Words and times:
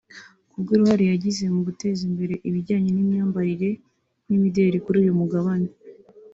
kubw’uruhare 0.51 1.03
yagize 1.11 1.43
mu 1.53 1.61
guteza 1.67 2.01
imbere 2.09 2.33
ibijyanye 2.47 2.89
n’imyambarire 2.93 3.69
n’imideri 4.27 4.77
kuri 4.83 4.97
uyu 5.03 5.13
mugabane 5.19 5.69